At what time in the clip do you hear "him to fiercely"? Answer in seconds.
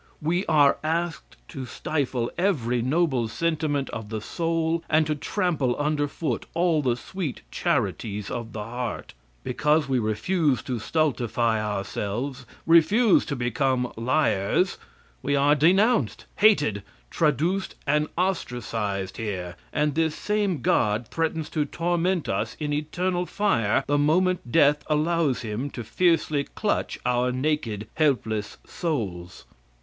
25.43-26.45